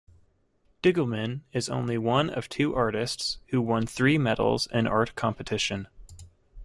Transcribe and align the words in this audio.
Diggelmann 0.81 1.41
is 1.53 1.69
only 1.69 1.95
one 1.95 2.31
of 2.31 2.49
two 2.49 2.73
artists 2.73 3.37
who 3.49 3.61
won 3.61 3.85
three 3.85 4.17
medals 4.17 4.67
in 4.73 4.87
art 4.87 5.13
competition. 5.13 5.87